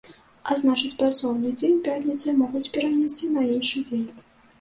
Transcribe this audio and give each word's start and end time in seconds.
А 0.51 0.55
значыць 0.59 0.95
працоўны 1.01 1.51
дзень 1.61 1.77
пятніцы 1.87 2.33
могуць 2.39 2.71
перанесці 2.79 3.29
на 3.37 3.45
іншы 3.53 3.83
дзень. 3.91 4.09